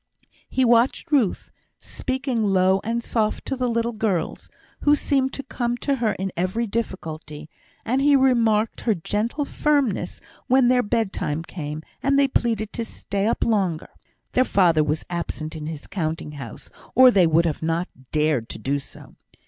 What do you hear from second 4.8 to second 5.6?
seemed to